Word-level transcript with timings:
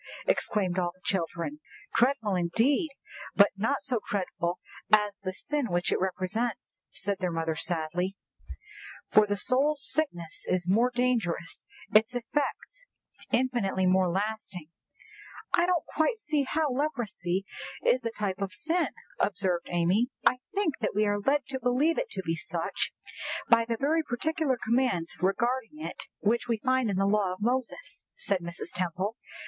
exclaimed 0.25 0.79
all 0.79 0.91
the 0.95 1.01
children. 1.03 1.59
"Dreadful 1.93 2.33
indeed, 2.33 2.89
but 3.35 3.51
not 3.55 3.83
so 3.83 3.99
dreadful 4.09 4.57
as 4.91 5.19
the 5.19 5.31
sin 5.31 5.67
which 5.69 5.91
it 5.91 5.99
represents," 5.99 6.79
said 6.89 7.17
their 7.19 7.29
mother 7.29 7.55
sadly; 7.55 8.15
"for 9.11 9.27
the 9.27 9.37
soul's 9.37 9.85
sickness 9.87 10.43
is 10.47 10.67
more 10.67 10.89
dangerous, 10.89 11.67
its 11.93 12.15
effects 12.15 12.83
infinitely 13.31 13.85
more 13.85 14.09
lasting." 14.09 14.71
"I 15.53 15.67
don't 15.67 15.85
quite 15.85 16.17
see 16.17 16.47
how 16.49 16.71
leprosy 16.71 17.45
is 17.85 18.03
a 18.03 18.09
type 18.09 18.41
of 18.41 18.53
sin," 18.55 18.87
observed 19.19 19.67
Amy. 19.69 20.09
"I 20.25 20.39
think 20.51 20.79
that 20.79 20.95
we 20.95 21.05
are 21.05 21.19
led 21.19 21.45
to 21.49 21.59
believe 21.59 21.99
it 21.99 22.09
to 22.09 22.23
be 22.23 22.33
such 22.35 22.91
by 23.49 23.65
the 23.65 23.77
very 23.77 24.01
particular 24.01 24.57
commands 24.57 25.15
regarding 25.21 25.77
it 25.79 26.07
which 26.21 26.47
we 26.47 26.57
find 26.57 26.89
in 26.89 26.97
the 26.97 27.05
law 27.05 27.33
of 27.33 27.41
Moses," 27.43 28.03
said 28.15 28.39
Mrs. 28.41 28.71
Temple. 28.73 29.15